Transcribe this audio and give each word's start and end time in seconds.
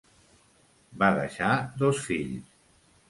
Va 1.03 1.09
deixar 1.19 1.51
dos 1.85 2.01
fills. 2.07 2.51